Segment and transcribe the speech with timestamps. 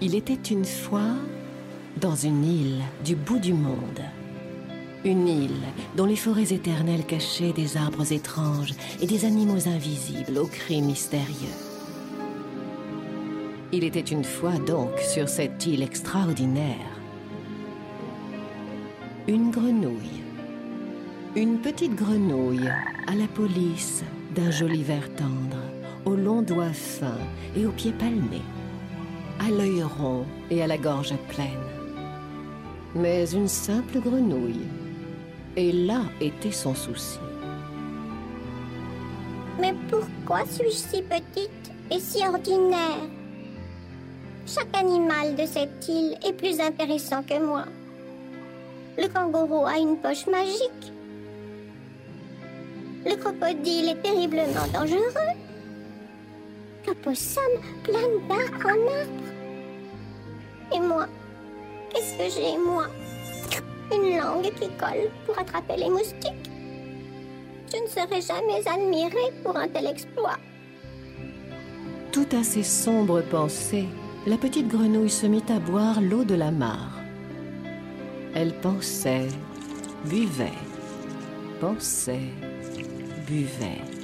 [0.00, 1.16] Il était une fois
[2.00, 4.00] dans une île du bout du monde.
[5.04, 5.62] Une île
[5.96, 11.56] dont les forêts éternelles cachaient des arbres étranges et des animaux invisibles aux cris mystérieux.
[13.72, 16.98] Il était une fois donc sur cette île extraordinaire
[19.28, 20.22] une grenouille.
[21.36, 22.70] Une petite grenouille
[23.06, 24.02] à la police
[24.34, 25.62] d'un joli vert tendre,
[26.06, 27.20] aux longs doigts fins
[27.54, 28.40] et aux pieds palmés
[29.38, 31.66] à l'œil rond et à la gorge pleine.
[32.94, 34.66] Mais une simple grenouille.
[35.56, 37.18] Et là était son souci.
[39.60, 43.08] Mais pourquoi suis-je si petite et si ordinaire?
[44.46, 47.64] Chaque animal de cette île est plus intéressant que moi.
[48.96, 50.92] Le kangourou a une poche magique.
[53.04, 55.47] Le crocodile est terriblement dangereux.
[56.88, 57.42] L'opossum
[57.82, 59.28] plane d'arbre en arbre.
[60.74, 61.06] Et moi
[61.90, 62.86] Qu'est-ce que j'ai, moi?
[63.92, 66.50] Une langue qui colle pour attraper les moustiques
[67.70, 70.38] Je ne serai jamais admirée pour un tel exploit.
[72.10, 73.88] Tout à ces sombres pensées,
[74.26, 77.00] la petite grenouille se mit à boire l'eau de la mare.
[78.34, 79.28] Elle pensait,
[80.06, 80.52] buvait,
[81.60, 82.30] pensait,
[83.26, 83.97] buvait.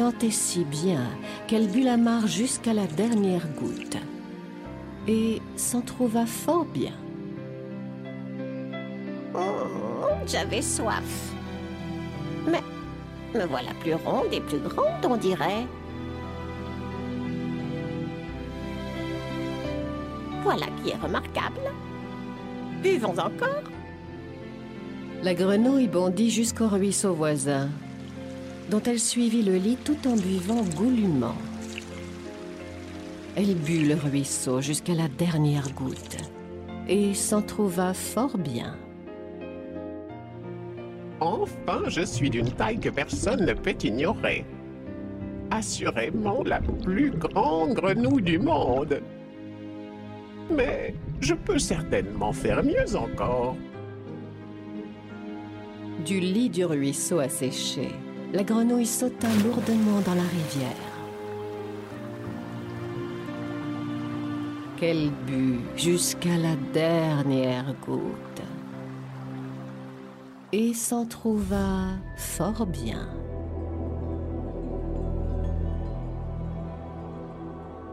[0.00, 1.04] Tant et si bien
[1.46, 3.98] qu'elle but la mare jusqu'à la dernière goutte
[5.06, 6.94] et s'en trouva fort bien.
[9.34, 11.34] Oh, j'avais soif.
[12.50, 12.62] Mais
[13.38, 15.66] me voilà plus ronde et plus grande, on dirait.
[20.42, 21.60] Voilà qui est remarquable.
[22.82, 23.68] Buvons encore.
[25.22, 27.68] La grenouille bondit jusqu'au ruisseau voisin,
[28.70, 31.34] dont elle suivit le lit tout en buvant goulûment.
[33.36, 36.16] Elle but le ruisseau jusqu'à la dernière goutte
[36.88, 38.76] et s'en trouva fort bien.
[41.20, 44.44] Enfin, je suis d'une taille que personne ne peut ignorer.
[45.50, 49.00] Assurément la plus grande grenouille du monde.
[50.50, 53.56] Mais je peux certainement faire mieux encore.
[56.04, 57.88] Du lit du ruisseau asséché,
[58.32, 60.90] la grenouille sauta lourdement dans la rivière.
[64.80, 68.42] qu'elle but jusqu'à la dernière goutte
[70.52, 73.06] et s'en trouva fort bien.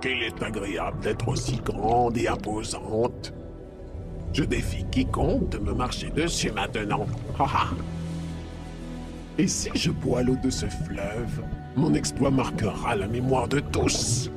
[0.00, 3.32] Qu'il est agréable d'être aussi grande et imposante.
[4.32, 7.06] Je défie quiconque de me marcher dessus maintenant.
[9.38, 11.42] Et si je bois l'eau de ce fleuve,
[11.76, 14.30] mon exploit marquera la mémoire de tous.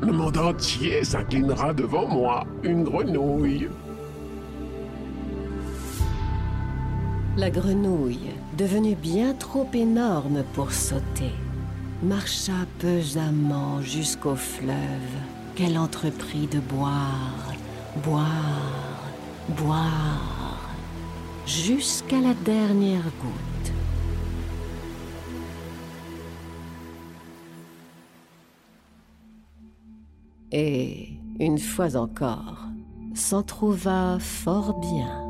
[0.00, 3.68] Le monde entier s'inclinera devant moi, une grenouille.
[7.36, 11.32] La grenouille, devenue bien trop énorme pour sauter,
[12.02, 14.76] marcha pesamment jusqu'au fleuve
[15.54, 17.52] qu'elle entreprit de boire,
[18.02, 19.02] boire,
[19.58, 20.70] boire,
[21.46, 23.55] jusqu'à la dernière goutte.
[30.52, 31.08] Et,
[31.38, 32.66] une fois encore,
[33.14, 35.22] s'en trouva fort bien.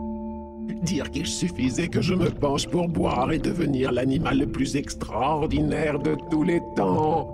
[0.83, 5.99] Dire qu'il suffisait que je me penche pour boire et devenir l'animal le plus extraordinaire
[5.99, 7.33] de tous les temps.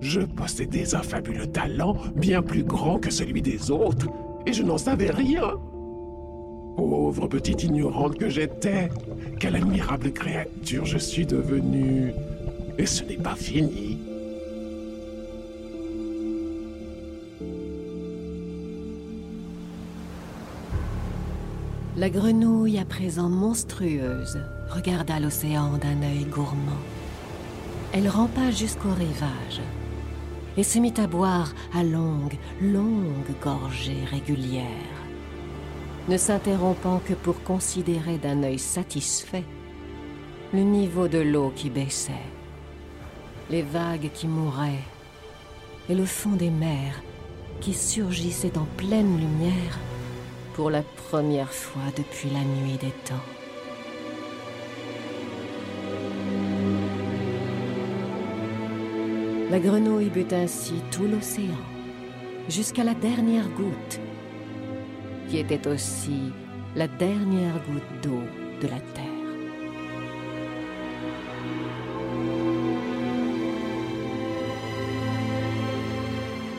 [0.00, 4.08] Je possédais un fabuleux talent bien plus grand que celui des autres,
[4.46, 5.52] et je n'en savais rien.
[6.76, 8.88] Pauvre petite ignorante que j'étais,
[9.38, 12.12] quelle admirable créature je suis devenue.
[12.78, 13.98] Et ce n'est pas fini.
[22.00, 26.80] La grenouille, à présent monstrueuse, regarda l'océan d'un œil gourmand.
[27.92, 29.60] Elle rampa jusqu'au rivage
[30.56, 34.64] et se mit à boire à longues, longues gorgées régulières,
[36.08, 39.44] ne s'interrompant que pour considérer d'un œil satisfait
[40.54, 42.30] le niveau de l'eau qui baissait
[43.50, 44.86] les vagues qui mouraient,
[45.90, 47.02] et le fond des mers
[47.60, 49.78] qui surgissait en pleine lumière
[50.54, 53.26] pour la première fois depuis la nuit des temps.
[59.50, 61.64] La grenouille but ainsi tout l'océan,
[62.48, 64.00] jusqu'à la dernière goutte,
[65.28, 66.32] qui était aussi
[66.76, 68.22] la dernière goutte d'eau
[68.62, 69.04] de la terre.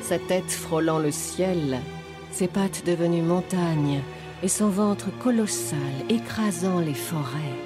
[0.02, 1.80] Sa tête frôlant le ciel,
[2.31, 4.01] ses pattes devenues montagnes
[4.42, 5.80] et son ventre colossal
[6.10, 7.57] écrasant les forêts.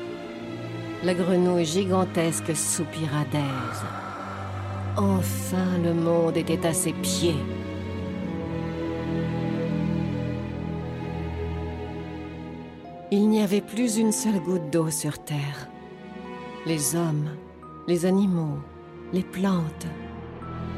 [1.03, 3.85] La grenouille gigantesque soupira d'aise.
[4.97, 7.35] Enfin le monde était à ses pieds.
[13.11, 15.69] Il n'y avait plus une seule goutte d'eau sur Terre.
[16.65, 17.29] Les hommes,
[17.87, 18.57] les animaux,
[19.13, 19.85] les plantes,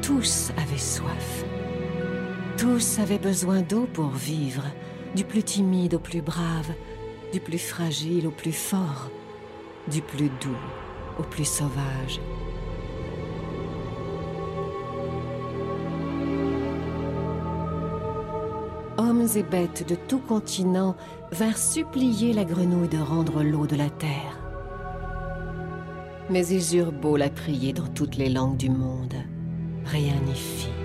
[0.02, 1.44] tous avaient soif.
[2.58, 4.64] Tous avaient besoin d'eau pour vivre,
[5.14, 6.72] du plus timide au plus brave,
[7.32, 9.12] du plus fragile au plus fort,
[9.88, 10.58] du plus doux
[11.20, 12.20] au plus sauvage.
[18.96, 20.96] Hommes et bêtes de tout continent
[21.30, 24.36] vinrent supplier la grenouille de rendre l'eau de la terre.
[26.28, 29.14] Mais ils eurent beau la prier dans toutes les langues du monde,
[29.86, 30.77] rien n'y fit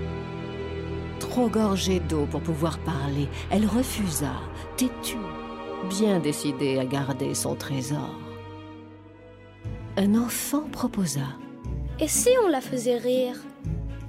[1.34, 4.34] trop gorgée d'eau pour pouvoir parler, elle refusa,
[4.78, 5.18] têtue,
[5.90, 8.14] bien décidée à garder son trésor.
[9.98, 11.26] Un enfant proposa.
[12.00, 13.38] Et si on la faisait rire?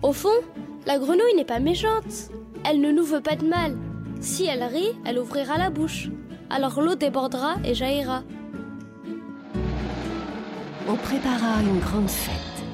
[0.03, 0.39] Au fond,
[0.85, 2.31] la grenouille n'est pas méchante.
[2.63, 3.75] Elle ne nous veut pas de mal.
[4.21, 6.11] Si elle rit, elle ouvrira la bouche.
[6.51, 8.23] Alors l'eau débordera et jaillira.
[10.87, 12.65] On prépara une grande fête,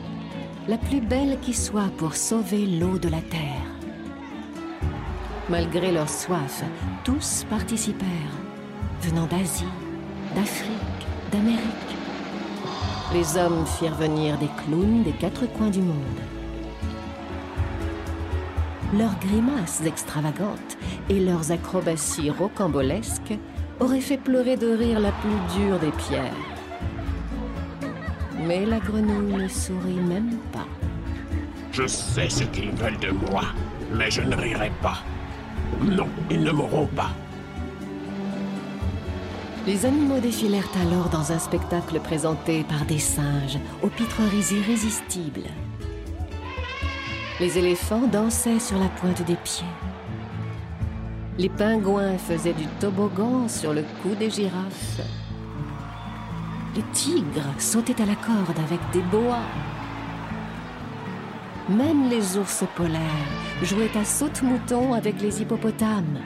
[0.66, 3.59] la plus belle qui soit pour sauver l'eau de la terre.
[5.50, 6.62] Malgré leur soif,
[7.02, 8.06] tous participèrent,
[9.02, 9.64] venant d'Asie,
[10.36, 10.70] d'Afrique,
[11.32, 11.96] d'Amérique.
[13.12, 16.20] Les hommes firent venir des clowns des quatre coins du monde.
[18.96, 23.36] Leurs grimaces extravagantes et leurs acrobaties rocambolesques
[23.80, 26.30] auraient fait pleurer de rire la plus dure des pierres.
[28.46, 30.68] Mais la grenouille ne sourit même pas.
[31.72, 33.42] Je sais ce qu'ils veulent de moi,
[33.92, 35.02] mais je ne rirai pas.
[35.82, 37.10] Non, ils ne mourront pas.
[39.66, 45.48] Les animaux défilèrent alors dans un spectacle présenté par des singes aux pitreries irrésistibles.
[47.40, 49.66] Les éléphants dansaient sur la pointe des pieds.
[51.38, 55.00] Les pingouins faisaient du toboggan sur le cou des girafes.
[56.76, 59.44] Les tigres sautaient à la corde avec des boas.
[61.70, 63.00] Même les ours polaires
[63.62, 66.18] jouaient à saute-mouton avec les hippopotames.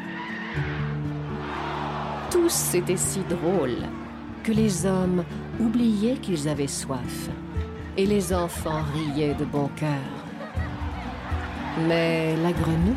[2.31, 3.85] Tous étaient si drôles
[4.43, 5.23] que les hommes
[5.61, 7.29] oubliaient qu'ils avaient soif
[7.99, 9.89] et les enfants riaient de bon cœur.
[11.89, 12.95] Mais la grenouille,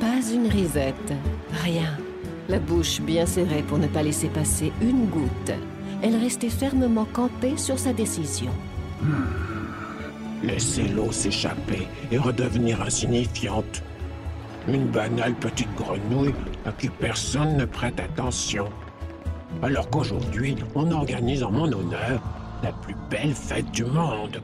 [0.00, 1.12] pas une risette,
[1.62, 1.96] rien.
[2.48, 5.52] La bouche bien serrée pour ne pas laisser passer une goutte.
[6.02, 8.50] Elle restait fermement campée sur sa décision.
[10.42, 13.82] Laissez l'eau s'échapper et redevenir insignifiante.
[14.68, 18.68] Une banale petite grenouille à qui personne ne prête attention.
[19.62, 22.20] Alors qu'aujourd'hui, on organise en mon honneur
[22.62, 24.40] la plus belle fête du monde.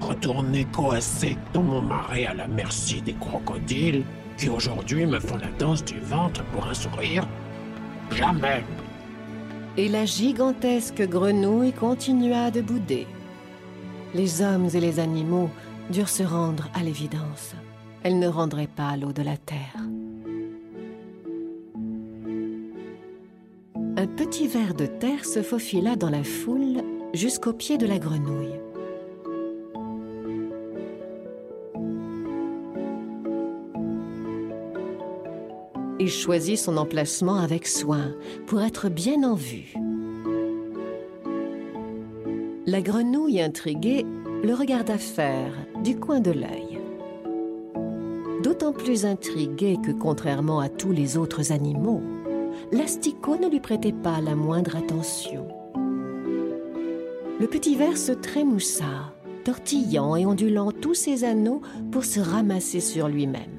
[0.00, 4.04] Retourner coincé dans mon marais à la merci des crocodiles
[4.36, 7.26] qui aujourd'hui me font la danse du ventre pour un sourire
[8.10, 8.62] Jamais
[9.76, 13.06] et la gigantesque grenouille continua de bouder.
[14.14, 15.50] Les hommes et les animaux
[15.90, 17.54] durent se rendre à l'évidence.
[18.02, 19.76] Elle ne rendrait pas l'eau de la terre.
[23.98, 26.82] Un petit ver de terre se faufila dans la foule
[27.14, 28.60] jusqu'au pied de la grenouille.
[36.06, 38.14] Il choisit son emplacement avec soin
[38.46, 39.74] pour être bien en vue.
[42.64, 44.06] La grenouille intriguée
[44.44, 45.50] le regarda faire
[45.82, 46.78] du coin de l'œil.
[48.40, 52.02] D'autant plus intrigué que, contrairement à tous les autres animaux,
[52.70, 55.48] l'asticot ne lui prêtait pas la moindre attention.
[57.40, 63.08] Le petit ver se trémoussa, tortillant et ondulant tous ses anneaux pour se ramasser sur
[63.08, 63.55] lui-même.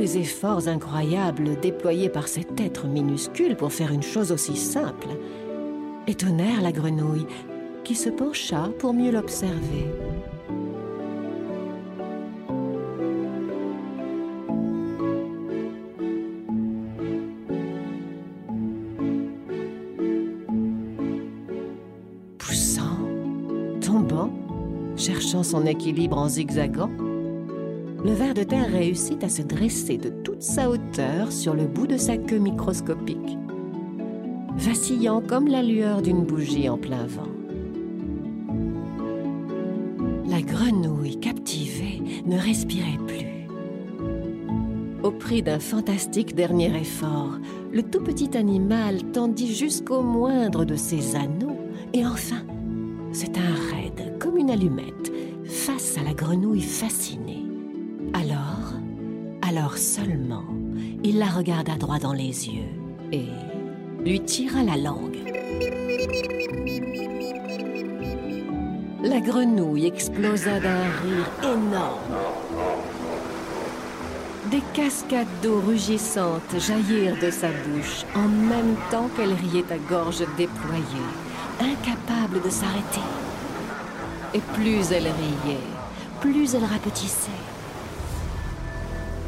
[0.00, 5.08] Les efforts incroyables déployés par cet être minuscule pour faire une chose aussi simple
[6.06, 7.26] étonnèrent la grenouille
[7.84, 9.84] qui se pencha pour mieux l'observer.
[22.38, 22.96] Poussant,
[23.82, 24.32] tombant,
[24.96, 26.88] cherchant son équilibre en zigzagant,
[28.04, 31.86] le ver de terre réussit à se dresser de toute sa hauteur sur le bout
[31.86, 33.38] de sa queue microscopique,
[34.56, 37.28] vacillant comme la lueur d'une bougie en plein vent.
[40.28, 43.26] La grenouille captivée ne respirait plus.
[45.02, 47.38] Au prix d'un fantastique dernier effort,
[47.72, 51.58] le tout petit animal tendit jusqu'au moindre de ses anneaux
[51.92, 52.42] et enfin
[53.12, 53.40] se tint
[53.72, 55.12] raide comme une allumette
[55.44, 57.49] face à la grenouille fascinée.
[58.14, 58.74] Alors,
[59.42, 60.44] alors seulement,
[61.04, 62.68] il la regarda droit dans les yeux
[63.12, 63.28] et
[64.04, 65.18] lui tira la langue.
[69.02, 72.16] La grenouille explosa d'un rire énorme.
[74.50, 80.24] Des cascades d'eau rugissantes jaillirent de sa bouche en même temps qu'elle riait à gorge
[80.36, 81.08] déployée,
[81.60, 83.00] incapable de s'arrêter.
[84.34, 85.60] Et plus elle riait,
[86.20, 87.30] plus elle rapetissait.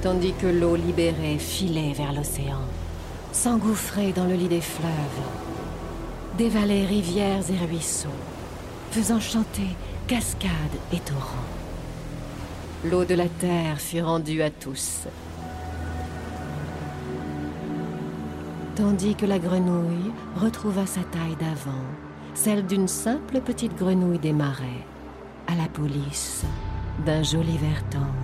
[0.02, 2.62] Tandis que l'eau libérée filait vers l'océan,
[3.30, 4.90] s'engouffrait dans le lit des fleuves,
[6.36, 8.08] dévalait rivières et ruisseaux,
[8.90, 9.68] faisant chanter
[10.08, 10.50] cascades
[10.92, 11.48] et torrents.
[12.84, 15.06] L'eau de la terre fut rendue à tous.
[18.74, 21.84] Tandis que la grenouille retrouva sa taille d'avant,
[22.34, 24.84] celle d'une simple petite grenouille des marais,
[25.46, 26.42] à la police
[27.06, 28.21] d'un joli ver tendre.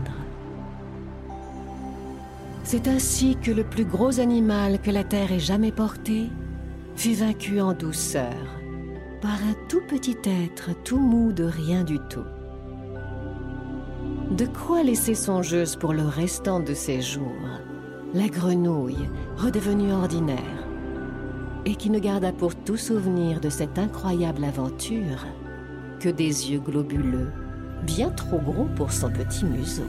[2.71, 6.29] C'est ainsi que le plus gros animal que la terre ait jamais porté
[6.97, 8.61] fut vaincu en douceur
[9.23, 12.27] par un tout petit être tout mou de rien du tout.
[14.37, 17.49] De quoi laisser songeuse pour le restant de ses jours
[18.13, 19.09] la grenouille
[19.39, 20.67] redevenue ordinaire
[21.65, 25.27] et qui ne garda pour tout souvenir de cette incroyable aventure
[26.01, 27.31] que des yeux globuleux,
[27.87, 29.89] bien trop gros pour son petit museau.